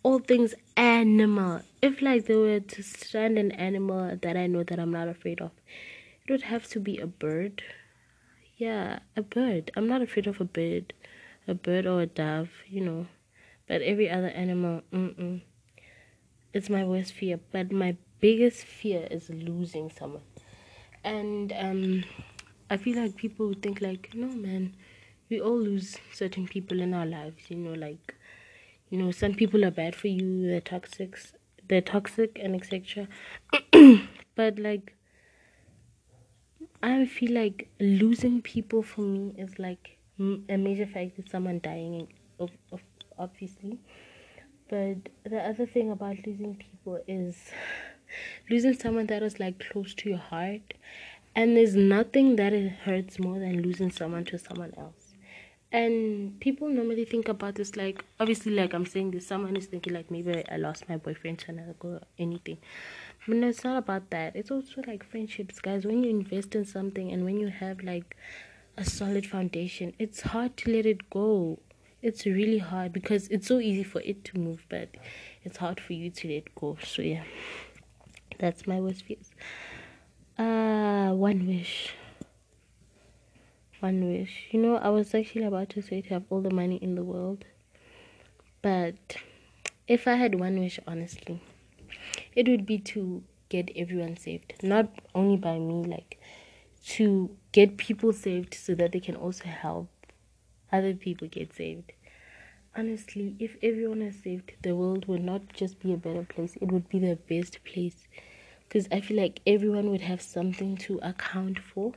all 0.04 0.20
things 0.20 0.54
animal. 0.76 1.62
If 1.82 2.00
like 2.02 2.26
they 2.26 2.36
were 2.36 2.60
to 2.60 2.82
strand 2.82 3.38
an 3.38 3.50
animal 3.52 4.16
that 4.22 4.36
I 4.36 4.46
know 4.46 4.62
that 4.62 4.78
I'm 4.78 4.92
not 4.92 5.08
afraid 5.08 5.40
of, 5.40 5.50
it 6.26 6.30
would 6.30 6.42
have 6.42 6.68
to 6.68 6.80
be 6.80 6.98
a 6.98 7.08
bird. 7.08 7.62
Yeah, 8.56 9.00
a 9.16 9.22
bird. 9.22 9.72
I'm 9.76 9.88
not 9.88 10.02
afraid 10.02 10.28
of 10.28 10.40
a 10.40 10.44
bird, 10.44 10.94
a 11.48 11.54
bird 11.54 11.86
or 11.86 12.02
a 12.02 12.06
dove, 12.06 12.50
you 12.68 12.80
know. 12.82 13.06
But 13.66 13.82
every 13.82 14.08
other 14.10 14.28
animal, 14.28 14.82
mm-mm. 14.92 15.40
It's 16.52 16.70
my 16.70 16.84
worst 16.84 17.12
fear. 17.12 17.40
But 17.52 17.72
my 17.72 17.96
biggest 18.20 18.64
fear 18.64 19.08
is 19.10 19.28
losing 19.30 19.90
someone. 19.90 20.22
And 21.02 21.52
um, 21.58 22.04
I 22.70 22.76
feel 22.76 22.96
like 23.02 23.16
people 23.16 23.48
would 23.48 23.62
think 23.62 23.80
like, 23.80 24.10
no 24.14 24.28
man, 24.28 24.74
we 25.28 25.40
all 25.40 25.58
lose 25.58 25.98
certain 26.12 26.46
people 26.46 26.80
in 26.80 26.94
our 26.94 27.06
lives, 27.06 27.50
you 27.50 27.56
know, 27.56 27.74
like 27.74 28.14
you 28.94 29.02
know 29.02 29.10
some 29.10 29.34
people 29.34 29.64
are 29.64 29.70
bad 29.70 29.94
for 29.94 30.08
you 30.08 30.46
they're 30.46 30.60
toxic 30.60 31.18
they're 31.68 31.80
toxic 31.80 32.38
and 32.40 32.54
etc 32.54 33.08
but 34.36 34.58
like 34.58 34.94
i 36.82 37.04
feel 37.04 37.32
like 37.32 37.68
losing 37.80 38.40
people 38.42 38.82
for 38.82 39.00
me 39.00 39.34
is 39.36 39.58
like 39.58 39.98
a 40.20 40.56
major 40.56 40.86
factor 40.86 41.22
someone 41.28 41.58
dying 41.62 42.06
of, 42.38 42.50
of 42.70 42.80
obviously. 43.18 43.78
But 44.68 45.08
the 45.24 45.38
other 45.38 45.66
thing 45.66 45.90
about 45.90 46.16
losing 46.26 46.56
people 46.56 47.00
is 47.06 47.50
losing 48.50 48.74
someone 48.74 49.06
that 49.06 49.22
was 49.22 49.38
like 49.38 49.62
close 49.70 49.94
to 49.94 50.10
your 50.10 50.18
heart 50.18 50.74
and 51.34 51.56
there's 51.56 51.74
nothing 51.74 52.36
that 52.36 52.52
it 52.52 52.70
hurts 52.70 53.18
more 53.18 53.38
than 53.38 53.62
losing 53.62 53.90
someone 53.90 54.24
to 54.26 54.38
someone 54.38 54.72
else 54.78 55.03
and 55.74 56.38
people 56.40 56.68
normally 56.68 57.04
think 57.04 57.28
about 57.28 57.56
this 57.56 57.74
like 57.76 58.04
obviously 58.20 58.52
like 58.52 58.72
i'm 58.72 58.86
saying 58.86 59.10
this 59.10 59.26
someone 59.26 59.56
is 59.56 59.66
thinking 59.66 59.92
like 59.92 60.10
maybe 60.10 60.44
i 60.50 60.56
lost 60.56 60.88
my 60.88 60.96
boyfriend 60.96 61.38
to 61.38 61.50
another 61.50 61.74
girl 61.80 61.96
or 61.96 62.08
anything 62.18 62.58
but 63.26 63.36
no 63.36 63.48
it's 63.48 63.64
not 63.64 63.76
about 63.76 64.08
that 64.10 64.36
it's 64.36 64.50
also 64.50 64.82
like 64.86 65.04
friendships 65.04 65.58
guys 65.60 65.84
when 65.84 66.02
you 66.04 66.10
invest 66.10 66.54
in 66.54 66.64
something 66.64 67.10
and 67.10 67.24
when 67.24 67.38
you 67.38 67.48
have 67.48 67.82
like 67.82 68.16
a 68.76 68.84
solid 68.84 69.26
foundation 69.26 69.92
it's 69.98 70.20
hard 70.20 70.56
to 70.56 70.70
let 70.70 70.86
it 70.86 71.10
go 71.10 71.58
it's 72.04 72.26
really 72.26 72.58
hard 72.58 72.92
because 72.92 73.28
it's 73.28 73.48
so 73.48 73.60
easy 73.60 73.82
for 73.82 74.02
it 74.02 74.24
to 74.24 74.38
move, 74.38 74.66
but 74.68 74.90
it's 75.42 75.56
hard 75.56 75.80
for 75.80 75.94
you 75.94 76.10
to 76.10 76.28
let 76.28 76.54
go. 76.54 76.76
So 76.84 77.00
yeah, 77.00 77.24
that's 78.38 78.66
my 78.66 78.78
worst 78.78 79.04
fears. 79.04 79.30
Uh, 80.38 81.12
one 81.14 81.46
wish. 81.46 81.94
One 83.84 84.08
wish. 84.10 84.46
You 84.50 84.62
know, 84.62 84.76
I 84.76 84.88
was 84.88 85.14
actually 85.14 85.44
about 85.44 85.68
to 85.70 85.82
say 85.82 86.00
to 86.00 86.08
have 86.14 86.24
all 86.30 86.40
the 86.40 86.50
money 86.50 86.76
in 86.76 86.94
the 86.94 87.04
world, 87.04 87.44
but 88.62 89.18
if 89.86 90.08
I 90.08 90.14
had 90.14 90.40
one 90.40 90.58
wish, 90.58 90.80
honestly, 90.86 91.42
it 92.34 92.48
would 92.48 92.64
be 92.64 92.78
to 92.78 93.22
get 93.50 93.70
everyone 93.76 94.16
saved. 94.16 94.54
Not 94.62 94.88
only 95.14 95.36
by 95.36 95.58
me, 95.58 95.84
like 95.84 96.18
to 96.96 97.36
get 97.52 97.76
people 97.76 98.14
saved 98.14 98.54
so 98.54 98.74
that 98.74 98.92
they 98.92 99.00
can 99.00 99.16
also 99.16 99.44
help 99.44 99.90
other 100.72 100.94
people 100.94 101.28
get 101.28 101.52
saved. 101.52 101.92
Honestly, 102.74 103.36
if 103.38 103.58
everyone 103.62 104.00
is 104.00 104.16
saved, 104.22 104.52
the 104.62 104.74
world 104.74 105.04
would 105.08 105.22
not 105.22 105.52
just 105.52 105.78
be 105.80 105.92
a 105.92 105.98
better 105.98 106.24
place, 106.24 106.56
it 106.56 106.72
would 106.72 106.88
be 106.88 107.00
the 107.00 107.16
best 107.16 107.62
place. 107.64 108.08
Because 108.66 108.88
I 108.90 109.02
feel 109.02 109.18
like 109.18 109.40
everyone 109.46 109.90
would 109.90 110.00
have 110.00 110.22
something 110.22 110.78
to 110.78 110.98
account 111.02 111.58
for 111.58 111.92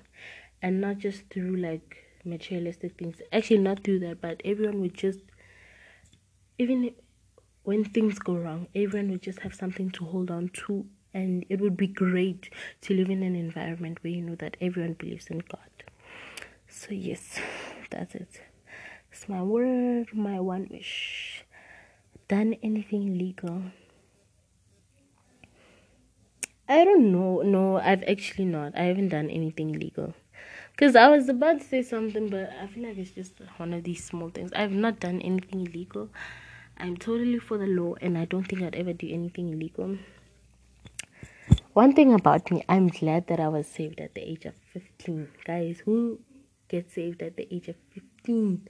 and 0.61 0.81
not 0.81 0.97
just 0.97 1.29
through 1.29 1.57
like 1.57 1.97
materialistic 2.23 2.97
things. 2.97 3.21
Actually, 3.31 3.59
not 3.59 3.83
through 3.83 3.99
that, 3.99 4.21
but 4.21 4.41
everyone 4.43 4.81
would 4.81 4.93
just, 4.93 5.19
even 6.57 6.91
when 7.63 7.83
things 7.83 8.19
go 8.19 8.35
wrong, 8.35 8.67
everyone 8.75 9.11
would 9.11 9.21
just 9.21 9.39
have 9.39 9.53
something 9.53 9.89
to 9.91 10.05
hold 10.05 10.31
on 10.31 10.49
to. 10.49 10.85
And 11.13 11.45
it 11.49 11.59
would 11.61 11.77
be 11.77 11.87
great 11.87 12.49
to 12.81 12.93
live 12.93 13.09
in 13.09 13.23
an 13.23 13.35
environment 13.35 14.03
where 14.03 14.13
you 14.13 14.21
know 14.21 14.35
that 14.35 14.57
everyone 14.61 14.93
believes 14.93 15.27
in 15.27 15.39
God. 15.39 15.59
So, 16.67 16.89
yes, 16.91 17.39
that's 17.89 18.13
it. 18.13 18.41
It's 19.11 19.27
my 19.27 19.41
word, 19.41 20.09
my 20.13 20.39
one 20.39 20.67
wish. 20.69 21.43
Done 22.27 22.55
anything 22.61 23.07
illegal? 23.07 23.63
I 26.69 26.83
don't 26.83 27.11
know. 27.11 27.41
No, 27.41 27.77
I've 27.77 28.03
actually 28.03 28.45
not. 28.45 28.77
I 28.77 28.83
haven't 28.83 29.09
done 29.09 29.29
anything 29.29 29.73
illegal. 29.73 30.13
Because 30.77 30.95
I 30.95 31.09
was 31.09 31.27
about 31.27 31.59
to 31.59 31.65
say 31.65 31.81
something, 31.81 32.29
but 32.29 32.51
I 32.61 32.67
feel 32.67 32.87
like 32.87 32.99
it's 32.99 33.09
just 33.09 33.33
one 33.57 33.73
of 33.73 33.83
these 33.83 34.03
small 34.03 34.29
things. 34.29 34.53
I've 34.53 34.71
not 34.71 34.99
done 34.99 35.19
anything 35.21 35.61
illegal. 35.61 36.09
I'm 36.77 36.97
totally 36.97 37.39
for 37.39 37.57
the 37.57 37.65
law, 37.65 37.95
and 37.99 38.15
I 38.15 38.25
don't 38.25 38.43
think 38.43 38.61
I'd 38.61 38.75
ever 38.75 38.93
do 38.93 39.09
anything 39.11 39.49
illegal. 39.49 39.97
One 41.73 41.93
thing 41.93 42.13
about 42.13 42.51
me, 42.51 42.63
I'm 42.69 42.89
glad 42.89 43.25
that 43.25 43.39
I 43.39 43.47
was 43.47 43.65
saved 43.65 43.99
at 43.99 44.13
the 44.13 44.21
age 44.21 44.45
of 44.45 44.53
15. 44.73 45.27
Guys, 45.45 45.81
who 45.83 46.19
gets 46.67 46.93
saved 46.93 47.23
at 47.23 47.37
the 47.37 47.51
age 47.51 47.69
of 47.69 47.75
15? 47.95 48.67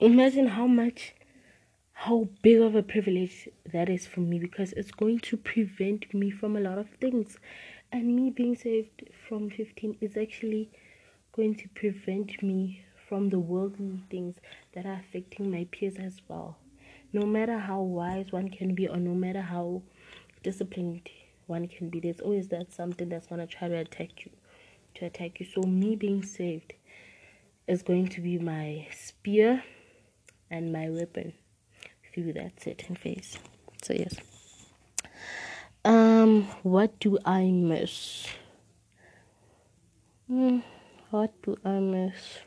Imagine 0.00 0.48
how 0.48 0.66
much, 0.66 1.14
how 1.92 2.28
big 2.42 2.60
of 2.60 2.74
a 2.74 2.82
privilege 2.82 3.48
that 3.72 3.88
is 3.88 4.04
for 4.04 4.18
me 4.18 4.40
because 4.40 4.72
it's 4.72 4.90
going 4.90 5.20
to 5.20 5.36
prevent 5.36 6.12
me 6.12 6.32
from 6.32 6.56
a 6.56 6.60
lot 6.60 6.78
of 6.78 6.88
things. 7.00 7.38
And 7.92 8.14
me 8.16 8.30
being 8.30 8.56
saved 8.56 9.04
from 9.28 9.50
15 9.50 9.98
is 10.00 10.16
actually 10.16 10.70
going 11.32 11.54
to 11.56 11.68
prevent 11.68 12.42
me 12.42 12.84
from 13.08 13.30
the 13.30 13.38
worldly 13.38 14.02
things 14.10 14.36
that 14.72 14.84
are 14.84 15.00
affecting 15.00 15.50
my 15.50 15.66
peers 15.70 15.96
as 15.96 16.20
well. 16.28 16.56
No 17.12 17.24
matter 17.24 17.58
how 17.58 17.80
wise 17.80 18.32
one 18.32 18.48
can 18.48 18.74
be, 18.74 18.88
or 18.88 18.96
no 18.96 19.14
matter 19.14 19.40
how 19.40 19.82
disciplined 20.42 21.08
one 21.46 21.68
can 21.68 21.88
be, 21.88 22.00
there's 22.00 22.20
always 22.20 22.48
that 22.48 22.72
something 22.72 23.08
that's 23.08 23.28
to 23.28 23.46
try 23.46 23.68
to 23.68 23.76
attack 23.76 24.24
you. 24.24 24.32
To 24.96 25.06
attack 25.06 25.38
you. 25.40 25.46
So, 25.46 25.62
me 25.62 25.94
being 25.94 26.22
saved 26.22 26.72
is 27.68 27.82
going 27.82 28.08
to 28.08 28.20
be 28.20 28.38
my 28.38 28.88
spear 28.94 29.62
and 30.50 30.72
my 30.72 30.90
weapon 30.90 31.34
through 32.12 32.32
that 32.32 32.60
certain 32.60 32.96
phase. 32.96 33.38
So, 33.82 33.92
yes. 33.92 34.16
Um, 35.86 36.48
what 36.64 36.98
do 36.98 37.16
I 37.24 37.44
miss? 37.44 38.26
Hmm, 40.26 40.58
what 41.10 41.30
do 41.42 41.56
I 41.64 41.78
miss? 41.78 42.40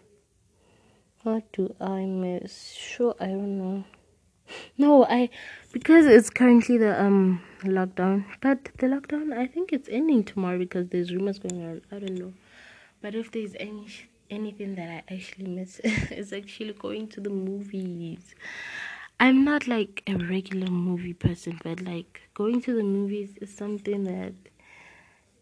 What 1.23 1.49
do 1.53 1.73
I 1.79 2.01
miss? 2.03 2.73
Sure, 2.73 3.15
I 3.17 3.27
don't 3.27 3.57
know. 3.57 3.83
No, 4.77 5.05
I 5.05 5.29
because 5.71 6.05
it's 6.05 6.29
currently 6.29 6.77
the 6.77 7.01
um 7.01 7.41
lockdown, 7.61 8.25
but 8.41 8.65
the 8.79 8.87
lockdown 8.87 9.31
I 9.37 9.47
think 9.47 9.71
it's 9.71 9.87
ending 9.89 10.25
tomorrow 10.25 10.57
because 10.57 10.89
there's 10.89 11.13
rumors 11.13 11.39
going 11.39 11.63
around. 11.63 11.83
I 11.93 11.99
don't 11.99 12.19
know, 12.19 12.33
but 13.01 13.15
if 13.15 13.31
there's 13.31 13.55
any 13.57 13.87
anything 14.29 14.75
that 14.75 14.89
I 14.89 15.13
actually 15.13 15.47
miss, 15.47 15.79
it's 15.83 16.33
actually 16.33 16.73
going 16.73 17.07
to 17.09 17.21
the 17.21 17.29
movies. 17.29 18.35
I'm 19.19 19.43
not 19.43 19.67
like 19.67 20.01
a 20.07 20.15
regular 20.15 20.67
movie 20.67 21.13
person, 21.13 21.59
but 21.63 21.81
like 21.81 22.21
going 22.33 22.61
to 22.61 22.73
the 22.75 22.83
movies 22.83 23.37
is 23.41 23.53
something 23.55 24.03
that 24.05 24.33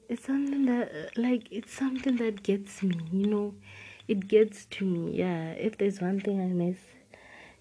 it's 0.10 0.26
something 0.26 0.66
that 0.66 1.12
like 1.18 1.48
it's 1.52 1.74
something 1.74 2.16
that 2.18 2.44
gets 2.44 2.82
me, 2.84 2.98
you 3.12 3.28
know. 3.28 3.54
It 4.08 4.28
gets 4.28 4.66
to 4.66 4.86
me. 4.86 5.18
Yeah, 5.18 5.52
if 5.52 5.78
there's 5.78 6.00
one 6.02 6.20
thing 6.22 6.40
I 6.42 6.46
miss, 6.48 6.78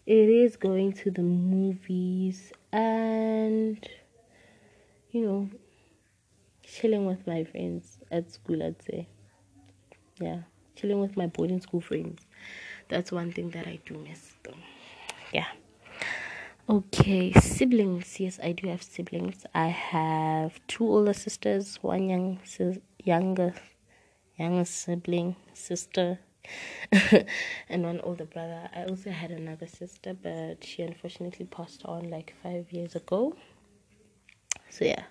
it 0.07 0.29
is 0.29 0.57
going 0.57 0.93
to 0.95 1.11
the 1.11 1.23
movies 1.23 2.53
and 2.73 3.87
you 5.11 5.21
know, 5.23 5.51
chilling 6.63 7.07
with 7.07 7.27
my 7.27 7.45
friends 7.45 7.99
at 8.11 8.31
school, 8.31 8.63
I'd 8.63 8.83
say. 8.83 9.09
Yeah, 10.21 10.43
chilling 10.77 11.01
with 11.01 11.17
my 11.17 11.27
boarding 11.27 11.61
school 11.61 11.81
friends. 11.81 12.23
That's 12.89 13.13
one 13.13 13.33
thing 13.33 13.51
that 13.51 13.67
I 13.67 13.79
do 13.85 13.95
miss 13.99 14.33
though. 14.43 14.55
Yeah. 15.33 15.47
Okay, 16.69 17.33
siblings. 17.35 18.19
Yes, 18.19 18.41
I 18.43 18.51
do 18.51 18.67
have 18.67 18.83
siblings. 18.83 19.47
I 19.55 19.69
have 19.69 20.59
two 20.67 20.85
older 20.85 21.13
sisters, 21.13 21.77
one 21.81 22.09
young 22.09 22.41
younger 23.05 23.55
younger 24.37 24.65
sibling, 24.65 25.37
sister, 25.55 26.19
and 27.69 27.85
one 27.85 28.01
older 28.01 28.25
brother. 28.25 28.69
I 28.75 28.83
also 28.83 29.11
had 29.11 29.31
another 29.31 29.69
sister, 29.69 30.13
but 30.13 30.65
she 30.65 30.83
unfortunately 30.83 31.47
passed 31.47 31.85
on 31.85 32.11
like 32.11 32.35
five 32.43 32.73
years 32.73 32.97
ago. 32.97 33.37
So 34.69 34.87
yeah, 34.87 35.05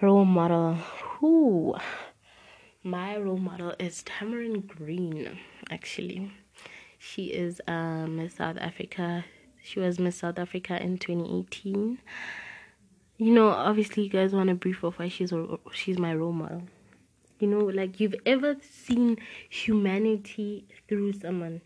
role 0.00 0.24
model. 0.24 0.74
Who? 1.20 1.76
My 2.82 3.16
role 3.16 3.36
model 3.38 3.76
is 3.78 4.02
Tamaryn 4.02 4.66
Green. 4.66 5.38
Actually, 5.70 6.32
she 6.98 7.26
is 7.26 7.60
um 7.68 8.28
South 8.28 8.56
Africa 8.58 9.24
she 9.64 9.80
was 9.80 9.98
Miss 9.98 10.16
South 10.16 10.38
Africa 10.38 10.80
in 10.80 10.98
2018. 10.98 11.98
You 13.16 13.32
know, 13.32 13.48
obviously, 13.48 14.02
you 14.02 14.10
guys 14.10 14.34
want 14.34 14.50
a 14.50 14.54
brief 14.54 14.84
of 14.84 14.98
why 14.98 15.08
she's 15.08 15.32
she's 15.72 15.98
my 15.98 16.14
role 16.14 16.32
model. 16.32 16.64
You 17.38 17.48
know, 17.48 17.64
like 17.64 17.98
you've 17.98 18.14
ever 18.26 18.56
seen 18.60 19.16
humanity 19.48 20.66
through 20.86 21.14
someone. 21.14 21.62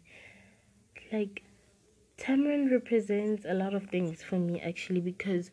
Like 1.12 1.42
Tamaryn 2.18 2.70
represents 2.70 3.44
a 3.44 3.54
lot 3.54 3.74
of 3.74 3.90
things 3.90 4.22
for 4.22 4.38
me 4.38 4.60
actually 4.60 5.00
because 5.00 5.50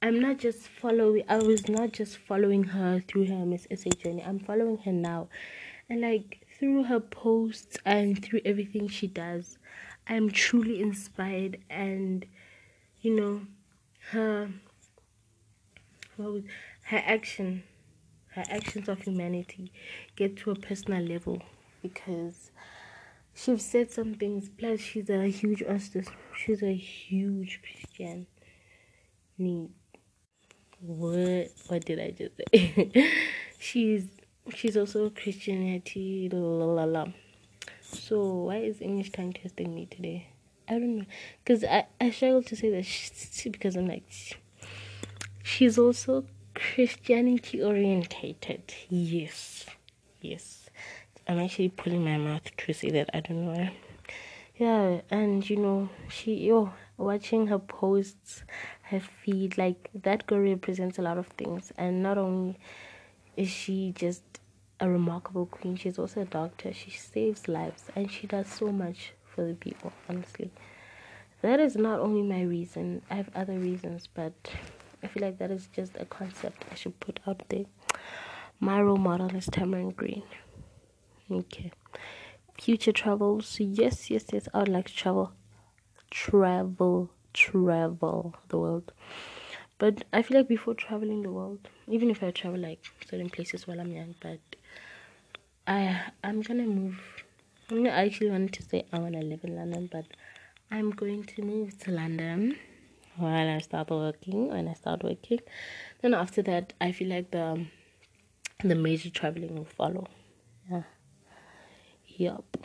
I'm 0.00 0.20
not 0.20 0.38
just 0.38 0.68
following 0.68 1.24
I 1.28 1.38
was 1.38 1.68
not 1.68 1.92
just 1.92 2.18
following 2.18 2.62
her 2.62 3.02
through 3.08 3.26
her 3.26 3.44
Miss 3.44 3.66
SA 3.74 3.90
journey. 3.90 4.22
I'm 4.24 4.38
following 4.38 4.78
her 4.78 4.92
now. 4.92 5.28
And 5.90 6.02
like 6.02 6.46
through 6.58 6.84
her 6.84 7.00
posts 7.00 7.76
and 7.84 8.22
through 8.22 8.42
everything 8.44 8.86
she 8.86 9.08
does, 9.08 9.58
I'm 10.08 10.30
truly 10.30 10.80
inspired 10.80 11.58
and 11.68 12.24
you 13.00 13.14
know 13.14 13.42
her 14.10 14.50
what 16.16 16.32
was, 16.32 16.42
her 16.84 17.02
action 17.04 17.62
her 18.34 18.44
actions 18.50 18.88
of 18.88 19.02
humanity 19.02 19.72
get 20.16 20.36
to 20.38 20.50
a 20.50 20.54
personal 20.54 21.02
level 21.02 21.42
because 21.82 22.50
she's 23.34 23.64
said 23.64 23.90
some 23.90 24.14
things 24.14 24.48
plus 24.48 24.80
she's 24.80 25.10
a 25.10 25.28
huge 25.28 25.62
she's 26.36 26.62
a 26.62 26.74
huge 26.74 27.60
Christian. 27.62 28.26
Need 29.36 29.70
what 30.80 31.50
what 31.66 31.84
did 31.84 32.00
I 32.00 32.10
just 32.10 32.32
say? 32.36 33.12
She's 33.58 34.06
she's 34.54 34.76
also 34.76 35.10
Christianity 35.10 36.28
la 36.32 36.38
la 36.38 36.84
la 36.84 37.06
so 37.92 38.44
why 38.44 38.56
is 38.56 38.80
English 38.80 39.12
tongue 39.12 39.32
testing 39.32 39.74
me 39.74 39.86
today? 39.86 40.28
I 40.68 40.72
don't 40.72 40.98
know, 40.98 41.04
cause 41.46 41.64
I 41.64 41.86
I 42.00 42.10
struggle 42.10 42.42
to 42.42 42.56
say 42.56 42.70
that 42.70 43.52
because 43.52 43.76
I'm 43.76 43.88
like 43.88 44.04
she's 45.42 45.78
also 45.78 46.24
Christianity 46.54 47.62
orientated. 47.62 48.74
Yes, 48.88 49.64
yes. 50.20 50.68
I'm 51.26 51.38
actually 51.38 51.68
pulling 51.68 52.04
my 52.04 52.16
mouth 52.16 52.56
to 52.56 52.72
say 52.72 52.90
that. 52.90 53.10
I 53.14 53.20
don't 53.20 53.44
know. 53.46 53.68
Yeah, 54.56 55.02
and 55.10 55.48
you 55.48 55.56
know 55.56 55.88
she 56.08 56.34
yo 56.34 56.72
watching 56.96 57.46
her 57.46 57.58
posts, 57.58 58.42
her 58.82 59.00
feed 59.00 59.56
like 59.56 59.88
that 59.94 60.26
girl 60.26 60.40
represents 60.40 60.98
a 60.98 61.02
lot 61.02 61.16
of 61.16 61.28
things, 61.28 61.72
and 61.78 62.02
not 62.02 62.18
only 62.18 62.58
is 63.36 63.48
she 63.48 63.92
just 63.94 64.22
a 64.80 64.88
remarkable 64.88 65.46
queen. 65.46 65.76
She's 65.76 65.98
also 65.98 66.22
a 66.22 66.24
doctor. 66.24 66.72
She 66.72 66.90
saves 66.90 67.48
lives 67.48 67.84
and 67.96 68.10
she 68.10 68.26
does 68.26 68.46
so 68.48 68.68
much 68.72 69.12
for 69.24 69.44
the 69.44 69.54
people, 69.54 69.92
honestly. 70.08 70.50
that 71.42 71.60
is 71.60 71.76
not 71.76 72.00
only 72.00 72.22
my 72.22 72.42
reason. 72.42 73.02
I 73.10 73.14
have 73.16 73.30
other 73.34 73.58
reasons, 73.58 74.08
but 74.12 74.32
I 75.02 75.06
feel 75.06 75.22
like 75.22 75.38
that 75.38 75.50
is 75.50 75.68
just 75.72 75.92
a 75.96 76.04
concept 76.04 76.64
I 76.70 76.74
should 76.74 76.98
put 77.00 77.20
out 77.26 77.42
there. 77.48 77.64
My 78.60 78.80
role 78.80 78.96
model 78.96 79.34
is 79.36 79.46
Tamaryn 79.46 79.94
Green. 79.94 80.24
Okay. 81.30 81.70
Future 82.60 82.92
travels. 82.92 83.56
Yes, 83.60 84.10
yes, 84.10 84.24
yes. 84.32 84.48
I 84.52 84.58
would 84.58 84.68
like 84.68 84.86
to 84.88 84.94
travel. 84.94 85.32
Travel, 86.10 87.10
travel 87.32 88.34
the 88.48 88.58
world. 88.58 88.92
But 89.78 90.04
I 90.12 90.22
feel 90.22 90.38
like 90.38 90.48
before 90.48 90.74
traveling 90.74 91.22
the 91.22 91.30
world, 91.30 91.68
even 91.86 92.10
if 92.10 92.22
I 92.22 92.32
travel 92.32 92.58
like 92.60 92.84
certain 93.08 93.30
places 93.30 93.66
while 93.66 93.80
I'm 93.80 93.92
young, 93.92 94.16
but 94.20 94.40
I 95.66 96.00
I'm 96.24 96.42
gonna 96.42 96.66
move. 96.66 97.00
I 97.70 98.04
actually 98.06 98.30
wanted 98.30 98.54
to 98.54 98.62
say 98.62 98.86
I 98.92 98.98
wanna 98.98 99.22
live 99.22 99.44
in 99.44 99.54
London, 99.54 99.88
but 99.90 100.06
I'm 100.70 100.90
going 100.90 101.24
to 101.24 101.42
move 101.42 101.78
to 101.80 101.92
London 101.92 102.56
while 103.16 103.48
I 103.48 103.58
start 103.58 103.90
working. 103.90 104.48
When 104.48 104.66
I 104.66 104.74
start 104.74 105.04
working, 105.04 105.40
then 106.02 106.12
after 106.12 106.42
that, 106.42 106.72
I 106.80 106.92
feel 106.92 107.08
like 107.08 107.30
the 107.30 107.66
the 108.64 108.74
major 108.74 109.10
traveling 109.10 109.54
will 109.54 109.64
follow. 109.64 110.08
Yeah. 110.68 110.82
Yup. 112.06 112.56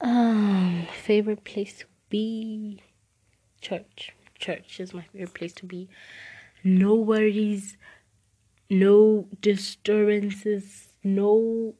Um, 0.00 0.86
favorite 1.02 1.44
place 1.44 1.78
to 1.80 1.86
be? 2.08 2.80
Church. 3.60 4.14
Church 4.40 4.80
is 4.80 4.94
my 4.94 5.02
favorite 5.12 5.34
place 5.34 5.52
to 5.54 5.66
be. 5.66 5.88
No 6.64 6.94
worries, 6.94 7.76
no 8.68 9.26
disturbances, 9.40 10.88
no 11.04 11.74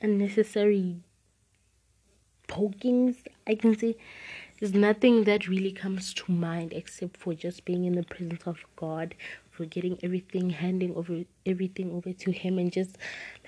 unnecessary 0.00 0.96
pokings, 2.48 3.16
I 3.46 3.54
can 3.54 3.78
say. 3.78 3.96
There's 4.58 4.74
nothing 4.74 5.24
that 5.24 5.48
really 5.48 5.72
comes 5.72 6.14
to 6.14 6.32
mind 6.32 6.72
except 6.72 7.18
for 7.18 7.34
just 7.34 7.66
being 7.66 7.84
in 7.84 7.94
the 7.94 8.02
presence 8.04 8.42
of 8.46 8.64
God, 8.74 9.14
forgetting 9.56 9.98
everything, 10.02 10.50
handing 10.50 10.94
over 10.94 11.24
everything 11.44 11.92
over 11.92 12.12
to 12.12 12.30
Him, 12.30 12.58
and 12.58 12.72
just 12.72 12.96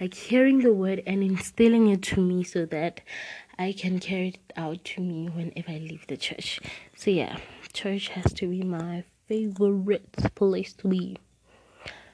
like 0.00 0.14
hearing 0.14 0.60
the 0.60 0.72
word 0.72 1.02
and 1.06 1.22
instilling 1.22 1.88
it 1.88 2.02
to 2.02 2.20
me 2.20 2.42
so 2.42 2.64
that 2.66 3.00
I 3.58 3.72
can 3.72 3.98
carry 3.98 4.28
it 4.28 4.52
out 4.56 4.84
to 4.84 5.00
me 5.00 5.28
whenever 5.28 5.70
I 5.70 5.78
leave 5.78 6.06
the 6.06 6.16
church. 6.16 6.60
So, 6.96 7.10
yeah, 7.10 7.38
church 7.72 8.08
has 8.08 8.32
to 8.34 8.48
be 8.48 8.62
my 8.62 9.04
favorite 9.26 10.10
place 10.34 10.72
to 10.74 10.88
be. 10.88 11.18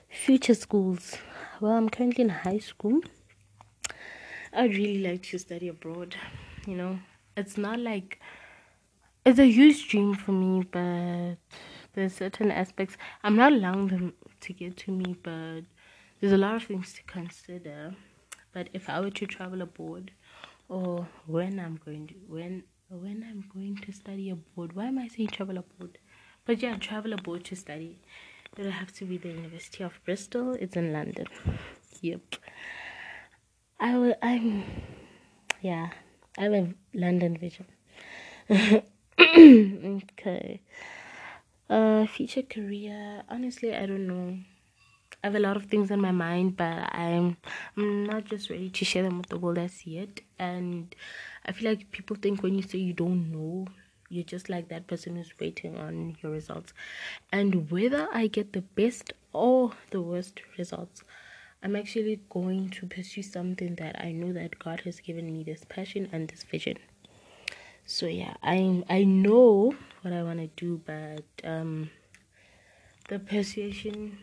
Future 0.09 0.55
schools. 0.55 1.17
Well, 1.61 1.73
I'm 1.73 1.89
currently 1.89 2.23
in 2.25 2.31
high 2.31 2.59
school. 2.59 3.01
I'd 4.53 4.73
really 4.73 5.03
like 5.03 5.23
to 5.25 5.39
study 5.39 5.69
abroad. 5.69 6.17
You 6.67 6.77
know, 6.77 6.99
it's 7.37 7.59
not 7.59 7.79
like 7.79 8.21
it's 9.27 9.39
a 9.39 9.51
huge 9.51 9.89
dream 9.89 10.15
for 10.15 10.33
me, 10.33 10.65
but 10.71 11.37
there's 11.95 12.15
certain 12.15 12.51
aspects 12.51 12.97
I'm 13.23 13.37
not 13.37 13.53
allowing 13.53 13.89
them 13.89 14.15
to 14.41 14.53
get 14.53 14.77
to 14.79 14.93
me, 14.93 15.17
but 15.23 15.63
there's 16.21 16.33
a 16.33 16.39
lot 16.39 16.57
of 16.57 16.65
things 16.65 16.93
to 16.95 17.03
consider. 17.05 17.95
But 18.53 18.69
if 18.73 18.89
I 18.89 19.01
were 19.01 19.11
to 19.11 19.27
travel 19.27 19.63
abroad, 19.63 20.13
or 20.69 21.09
when 21.27 21.59
I'm 21.59 21.81
going 21.85 22.07
to 22.09 22.15
when 22.27 22.65
when 22.89 23.25
I'm 23.29 23.45
going 23.53 23.77
to 23.79 23.93
study 23.93 24.31
abroad, 24.31 24.73
why 24.75 24.87
am 24.87 24.99
I 24.99 25.09
saying 25.09 25.29
travel 25.29 25.59
abroad? 25.59 25.99
But 26.45 26.63
yeah, 26.63 26.77
travel 26.77 27.13
abroad 27.13 27.45
to 27.45 27.57
study. 27.57 27.99
It'll 28.57 28.71
have 28.71 28.93
to 28.95 29.05
be 29.05 29.19
the 29.19 29.29
University 29.29 29.83
of 29.83 29.99
Bristol. 30.05 30.53
It's 30.53 30.77
in 30.77 30.93
London. 30.93 31.27
Yep. 32.01 32.37
I 33.81 33.99
will. 33.99 34.15
I'm. 34.23 34.65
Yeah, 35.61 35.91
I 36.39 36.43
have 36.43 36.53
a 36.53 36.75
London 36.93 37.37
vision. 37.37 37.67
okay. 39.19 40.61
Uh, 41.69 42.07
future 42.07 42.43
career. 42.43 43.23
Honestly, 43.29 43.75
I 43.75 43.87
don't 43.87 44.07
know. 44.07 44.39
I 45.23 45.29
have 45.29 45.35
a 45.35 45.39
lot 45.39 45.57
of 45.57 45.65
things 45.65 45.91
in 45.91 46.01
my 46.01 46.11
mind, 46.11 46.57
but 46.59 46.95
I'm 46.95 47.39
I'm 47.77 48.05
not 48.05 48.27
just 48.27 48.51
ready 48.51 48.69
to 48.69 48.85
share 48.85 49.03
them 49.03 49.17
with 49.17 49.29
the 49.29 49.39
world 49.39 49.57
as 49.57 49.87
yet. 49.87 50.21
And 50.39 50.95
I 51.47 51.53
feel 51.53 51.71
like 51.71 51.91
people 51.91 52.17
think 52.17 52.43
when 52.43 52.55
you 52.55 52.63
say 52.63 52.79
you 52.79 52.93
don't 52.93 53.33
know, 53.33 53.67
you're 54.11 54.25
just 54.25 54.51
like 54.51 54.69
that 54.69 54.87
person 54.87 55.17
who's 55.17 55.33
waiting 55.41 55.79
on 55.79 56.19
your 56.23 56.33
results. 56.33 56.75
And 57.33 57.71
whether 57.71 58.09
I 58.13 58.27
get 58.27 58.53
the 58.53 58.61
best 58.61 59.15
or 59.33 59.73
the 59.91 60.03
worst 60.03 60.43
results, 60.59 61.03
I'm 61.63 61.77
actually 61.77 62.21
going 62.29 62.69
to 62.71 62.87
pursue 62.87 63.23
something 63.23 63.77
that 63.77 63.99
I 64.05 64.13
know 64.13 64.35
that 64.35 64.59
God 64.59 64.81
has 64.81 65.01
given 65.01 65.33
me 65.33 65.45
this 65.45 65.65
passion 65.65 66.11
and 66.13 66.29
this 66.29 66.43
vision 66.43 66.77
so 67.87 68.07
yeah 68.07 68.35
i 68.43 68.83
i 68.89 69.05
know 69.05 69.75
what 70.03 70.13
i 70.15 70.23
want 70.23 70.39
to 70.39 70.49
do 70.57 70.81
but 70.87 71.25
um 71.45 71.91
the 73.09 73.19
persuasion 73.19 74.19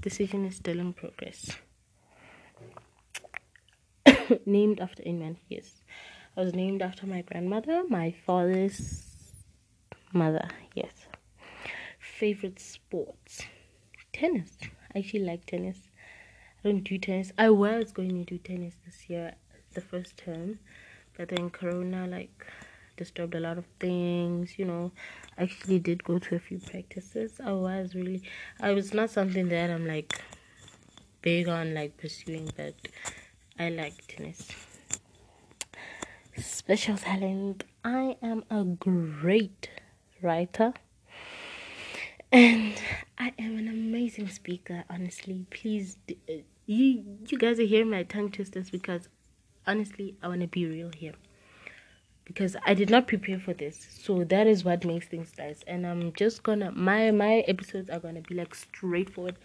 decision 0.00 0.44
is 0.44 0.56
still 0.56 0.78
in 0.80 0.92
progress. 0.92 1.50
Named 4.46 4.80
after 4.80 5.02
Inman, 5.02 5.38
yes. 5.48 5.82
I 6.36 6.42
was 6.42 6.54
named 6.54 6.82
after 6.82 7.06
my 7.06 7.22
grandmother 7.22 7.84
my 7.88 8.14
father's 8.26 9.02
mother 10.12 10.48
yes. 10.74 10.92
Favorite 11.98 12.60
sports? 12.60 13.42
Tennis. 14.12 14.56
I 14.94 15.00
actually 15.00 15.24
like 15.24 15.46
tennis. 15.46 15.78
I 16.64 16.68
don't 16.68 16.84
do 16.84 16.98
tennis. 16.98 17.32
I 17.38 17.50
was 17.50 17.92
going 17.92 18.10
to 18.10 18.24
do 18.24 18.38
tennis 18.38 18.74
this 18.84 19.08
year 19.08 19.34
the 19.74 19.80
first 19.80 20.16
term 20.16 20.58
but 21.16 21.28
then 21.28 21.50
corona 21.50 22.06
like 22.06 22.46
disturbed 22.98 23.34
a 23.34 23.40
lot 23.40 23.56
of 23.58 23.64
things 23.80 24.58
you 24.58 24.64
know. 24.64 24.92
I 25.38 25.44
actually 25.44 25.78
did 25.78 26.04
go 26.04 26.18
to 26.18 26.34
a 26.36 26.38
few 26.38 26.58
practices. 26.58 27.40
I 27.44 27.52
was 27.52 27.94
really 27.94 28.22
i 28.60 28.72
was 28.72 28.92
not 28.92 29.10
something 29.10 29.48
that 29.48 29.70
i'm 29.70 29.86
like 29.86 30.20
big 31.22 31.48
on 31.48 31.74
like 31.74 31.96
pursuing 31.96 32.50
but 32.56 32.74
i 33.58 33.68
like 33.68 33.94
tennis 34.08 34.48
special 36.40 36.96
talent. 36.96 37.64
I 37.84 38.16
am 38.22 38.44
a 38.50 38.62
great 38.64 39.70
writer. 40.22 40.74
And 42.30 42.74
i 43.18 43.32
am 43.38 43.56
an 43.56 43.68
amazing 43.68 44.28
speaker 44.28 44.84
honestly. 44.90 45.46
Please 45.50 45.96
uh, 46.10 46.34
you 46.66 47.04
you 47.26 47.38
guys 47.38 47.58
are 47.58 47.64
hearing 47.64 47.90
my 47.90 48.02
tongue 48.02 48.30
twisters 48.30 48.68
because 48.70 49.08
honestly 49.66 50.14
i 50.22 50.28
want 50.28 50.40
to 50.42 50.46
be 50.46 50.66
real 50.66 50.90
here 50.94 51.14
because 52.28 52.54
I 52.64 52.74
did 52.74 52.90
not 52.90 53.08
prepare 53.08 53.40
for 53.40 53.54
this. 53.54 53.88
So 54.02 54.22
that 54.24 54.46
is 54.46 54.62
what 54.64 54.84
makes 54.84 55.06
things 55.08 55.32
nice. 55.38 55.64
And 55.66 55.86
I'm 55.86 56.12
just 56.12 56.42
gonna 56.44 56.70
my 56.70 57.10
my 57.10 57.38
episodes 57.48 57.90
are 57.90 57.98
gonna 57.98 58.20
be 58.20 58.34
like 58.36 58.54
straightforward, 58.54 59.36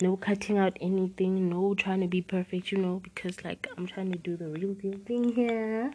no 0.00 0.16
cutting 0.16 0.58
out 0.58 0.76
anything, 0.80 1.48
no 1.48 1.74
trying 1.74 2.02
to 2.02 2.06
be 2.06 2.22
perfect, 2.22 2.70
you 2.70 2.78
know, 2.78 3.00
because 3.02 3.42
like 3.42 3.66
I'm 3.76 3.86
trying 3.86 4.12
to 4.12 4.18
do 4.18 4.36
the 4.36 4.48
real 4.48 4.74
deal 4.74 4.98
thing 5.06 5.32
here. 5.32 5.90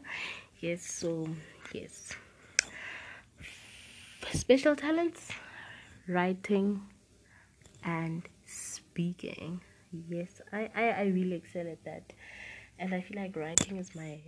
Yes, 0.59 0.83
so 0.83 1.29
yes. 1.73 2.13
Special 4.33 4.75
talents, 4.75 5.29
writing 6.07 6.81
and 7.83 8.27
speaking. 8.45 9.61
Yes, 10.09 10.41
I, 10.51 10.69
I, 10.75 10.83
I 10.89 11.03
really 11.03 11.35
excel 11.35 11.67
at 11.67 11.83
that 11.83 12.13
and 12.81 12.95
I 12.95 13.01
feel 13.01 13.21
like 13.21 13.35
writing 13.35 13.77
is 13.77 13.93
my 13.95 14.19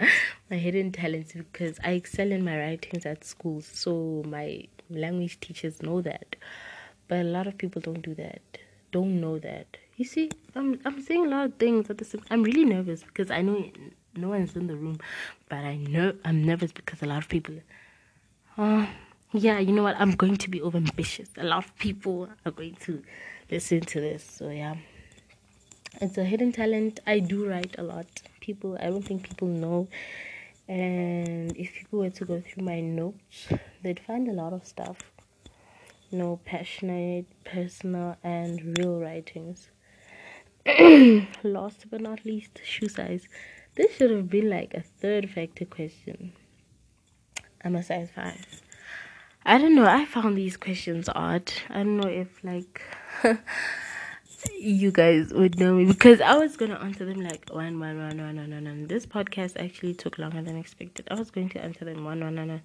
my 0.54 0.60
hidden 0.60 0.92
talents 0.92 1.32
because 1.32 1.80
I 1.82 1.92
excel 1.92 2.30
in 2.30 2.44
my 2.44 2.56
writings 2.56 3.04
at 3.04 3.24
school. 3.24 3.60
So 3.60 4.22
my 4.24 4.68
language 4.88 5.40
teachers 5.40 5.82
know 5.82 6.00
that, 6.02 6.36
but 7.08 7.18
a 7.18 7.24
lot 7.24 7.48
of 7.48 7.58
people 7.58 7.82
don't 7.82 8.02
do 8.02 8.14
that. 8.14 8.40
Don't 8.92 9.20
know 9.20 9.40
that. 9.40 9.66
You 9.96 10.04
see, 10.04 10.30
I'm 10.54 10.80
I'm 10.84 11.02
saying 11.02 11.26
a 11.26 11.28
lot 11.28 11.46
of 11.46 11.54
things 11.56 11.90
at 11.90 11.98
the 11.98 12.04
same. 12.04 12.22
I'm 12.30 12.44
really 12.44 12.64
nervous 12.64 13.02
because 13.02 13.32
I 13.32 13.42
know 13.42 13.68
no 14.14 14.28
one's 14.28 14.54
in 14.54 14.68
the 14.68 14.76
room, 14.76 14.98
but 15.48 15.58
I 15.58 15.76
know 15.76 16.12
I'm 16.24 16.44
nervous 16.44 16.70
because 16.70 17.02
a 17.02 17.06
lot 17.06 17.18
of 17.18 17.28
people. 17.28 17.56
Uh, 18.56 18.86
yeah, 19.32 19.58
you 19.58 19.72
know 19.72 19.82
what? 19.82 19.96
I'm 19.98 20.12
going 20.12 20.36
to 20.36 20.48
be 20.48 20.62
over 20.62 20.76
ambitious. 20.76 21.30
A 21.36 21.42
lot 21.42 21.64
of 21.64 21.76
people 21.78 22.28
are 22.46 22.52
going 22.52 22.76
to 22.82 23.02
listen 23.50 23.80
to 23.80 24.00
this. 24.00 24.22
So 24.38 24.50
yeah 24.50 24.76
it's 26.00 26.18
a 26.18 26.24
hidden 26.24 26.50
talent 26.50 26.98
i 27.06 27.20
do 27.20 27.48
write 27.48 27.74
a 27.78 27.82
lot 27.82 28.06
people 28.40 28.76
i 28.80 28.86
don't 28.86 29.04
think 29.04 29.22
people 29.22 29.46
know 29.46 29.86
and 30.68 31.56
if 31.56 31.72
people 31.74 31.98
were 32.00 32.10
to 32.10 32.24
go 32.24 32.40
through 32.40 32.64
my 32.64 32.80
notes 32.80 33.48
they'd 33.82 34.00
find 34.00 34.28
a 34.28 34.32
lot 34.32 34.52
of 34.52 34.66
stuff. 34.66 34.98
You 36.10 36.18
know 36.18 36.40
passionate 36.44 37.26
personal 37.44 38.16
and 38.22 38.78
real 38.78 39.00
writings. 39.00 39.70
Last 41.42 41.90
but 41.90 42.00
not 42.00 42.24
least 42.24 42.60
shoe 42.64 42.88
size. 42.88 43.26
This 43.74 43.96
should 43.96 44.10
have 44.10 44.30
been 44.30 44.48
like 44.48 44.72
a 44.74 44.80
third 44.82 45.28
factor 45.30 45.64
question. 45.64 46.32
I'm 47.64 47.76
a 47.76 47.82
size 47.82 48.10
5 48.14 48.62
i 49.46 49.58
don't 49.58 49.74
know 49.74 49.86
i 49.86 50.04
found 50.06 50.36
these 50.36 50.56
questions 50.56 51.08
odd. 51.14 51.52
I 51.68 51.82
don't 51.82 51.98
know 51.98 52.08
if 52.08 52.42
like 52.42 52.80
you 54.52 54.90
guys 54.90 55.32
would 55.32 55.58
know 55.58 55.74
me 55.74 55.84
because 55.86 56.20
I 56.20 56.36
was 56.36 56.56
gonna 56.56 56.76
answer 56.76 57.04
them 57.04 57.20
like 57.20 57.48
one 57.50 57.78
one 57.78 57.98
one 57.98 58.18
one 58.18 58.36
one 58.36 58.64
one. 58.64 58.86
This 58.86 59.06
podcast 59.06 59.56
actually 59.62 59.94
took 59.94 60.18
longer 60.18 60.42
than 60.42 60.56
expected. 60.56 61.08
I 61.10 61.14
was 61.14 61.30
going 61.30 61.48
to 61.50 61.62
answer 61.62 61.84
them 61.84 62.04
one 62.04 62.20
one 62.20 62.36
one 62.36 62.48
one 62.48 62.62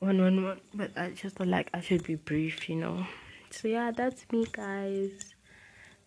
one 0.00 0.20
one 0.20 0.44
one, 0.44 0.60
but 0.74 0.96
I 0.96 1.10
just 1.10 1.36
felt 1.36 1.48
like 1.48 1.70
I 1.74 1.80
should 1.80 2.04
be 2.04 2.14
brief, 2.14 2.68
you 2.68 2.76
know. 2.76 3.06
So 3.50 3.68
yeah, 3.68 3.90
that's 3.90 4.24
me, 4.30 4.46
guys. 4.52 5.34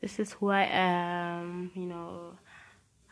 This 0.02 0.20
is 0.20 0.34
who 0.34 0.50
I 0.50 0.64
am, 0.64 1.72
you 1.76 1.86
know. 1.86 2.34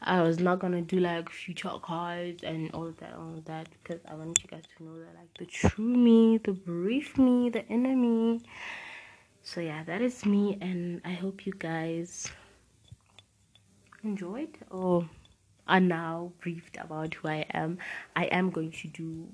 I 0.02 0.22
was 0.22 0.40
not 0.40 0.60
gonna 0.60 0.82
do 0.82 1.00
like 1.00 1.30
future 1.30 1.72
cards 1.82 2.44
and 2.44 2.72
all 2.72 2.94
that, 3.00 3.14
all 3.16 3.42
that, 3.46 3.68
because 3.84 4.00
I 4.10 4.16
want 4.16 4.40
you 4.42 4.48
guys 4.50 4.64
to 4.78 4.84
know 4.84 4.98
that 4.98 5.14
like 5.16 5.38
the 5.38 5.46
true 5.46 5.84
me, 5.84 6.38
the 6.38 6.54
brief 6.54 7.18
me, 7.18 7.50
the 7.50 7.66
inner 7.68 7.96
me. 7.96 8.42
So 9.50 9.62
yeah, 9.62 9.84
that 9.86 10.04
is 10.04 10.28
me, 10.28 10.60
and 10.62 11.02
I 11.04 11.14
hope 11.14 11.48
you 11.48 11.54
guys 11.58 12.30
enjoyed 14.04 14.60
or 14.70 15.10
are 15.68 15.80
now 15.80 16.34
briefed 16.40 16.78
about 16.78 17.16
who 17.16 17.30
I 17.30 17.48
am. 17.56 17.80
I 18.16 18.26
am 18.26 18.52
going 18.52 18.72
to 18.74 18.88
do 18.90 19.28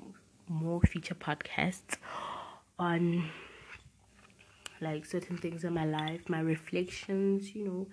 more 0.48 0.80
future 0.80 1.16
podcasts 1.16 1.98
on 2.80 3.30
like 4.80 5.06
certain 5.06 5.36
things 5.36 5.66
in 5.66 5.74
my 5.74 5.86
life, 5.86 6.30
my 6.30 6.40
reflections, 6.40 7.54
you 7.54 7.66
know, 7.66 7.88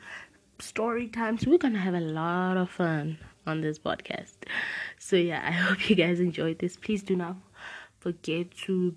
story 0.60 1.08
times. 1.08 1.44
We're 1.44 1.58
gonna 1.58 1.80
have 1.80 1.94
a 1.94 2.00
lot 2.00 2.56
of 2.56 2.70
fun 2.70 3.18
on 3.48 3.62
this 3.62 3.80
podcast. 3.80 4.36
So 4.96 5.16
yeah, 5.16 5.42
I 5.44 5.50
hope 5.64 5.90
you 5.90 5.96
guys 5.96 6.20
enjoyed 6.20 6.60
this. 6.60 6.76
Please 6.76 7.02
do 7.02 7.16
not 7.16 7.34
forget 7.98 8.52
to 8.66 8.94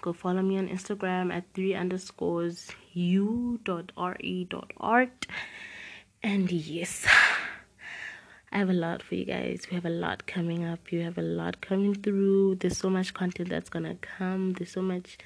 go 0.00 0.12
follow 0.12 0.42
me 0.42 0.58
on 0.58 0.68
Instagram 0.68 1.32
at 1.32 1.44
three 1.54 1.74
underscores 1.74 2.70
u 2.92 3.60
dot 3.64 3.92
re 3.96 4.44
dot 4.44 4.72
art. 4.78 5.26
And 6.22 6.50
yes. 6.50 7.06
I 8.52 8.58
have 8.58 8.68
a 8.68 8.72
lot 8.74 9.00
for 9.02 9.14
you 9.14 9.24
guys. 9.24 9.62
We 9.70 9.76
have 9.76 9.86
a 9.86 9.90
lot 9.90 10.26
coming 10.26 10.64
up. 10.64 10.90
You 10.90 11.02
have 11.02 11.18
a 11.18 11.22
lot 11.22 11.60
coming 11.60 11.94
through. 11.94 12.56
There's 12.56 12.76
so 12.76 12.90
much 12.90 13.14
content 13.14 13.48
that's 13.48 13.70
gonna 13.70 13.94
come. 13.94 14.54
There's 14.54 14.72
so 14.72 14.82
much 14.82 15.18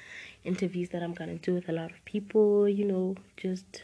interviews 0.43 0.89
that 0.89 1.01
I'm 1.01 1.13
gonna 1.13 1.37
do 1.37 1.55
with 1.55 1.67
a 1.67 1.71
lot 1.71 1.89
of 1.89 2.05
people. 2.05 2.69
You 2.69 2.85
know, 2.85 3.15
just 3.35 3.83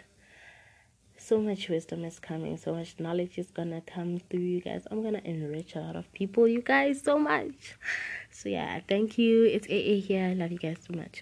so 1.22 1.40
much 1.40 1.70
wisdom 1.70 2.04
is 2.04 2.20
coming. 2.20 2.58
So 2.58 2.74
much 2.74 2.96
knowledge 3.00 3.38
is 3.38 3.52
gonna 3.52 3.82
come 3.82 4.20
through 4.30 4.42
you 4.42 4.62
guys. 4.62 4.88
I'm 4.90 5.04
gonna 5.04 5.22
enrich 5.24 5.76
a 5.76 5.80
lot 5.80 5.96
of 5.96 6.12
people. 6.14 6.48
You 6.48 6.62
guys 6.62 7.02
so 7.02 7.18
much. 7.18 7.78
So 8.32 8.50
yeah, 8.50 8.80
thank 8.88 9.18
you. 9.18 9.44
It's 9.44 9.68
AA 9.68 10.00
here. 10.06 10.26
I 10.26 10.34
love 10.34 10.52
you 10.52 10.58
guys 10.58 10.78
so 10.88 10.98
much. 10.98 11.22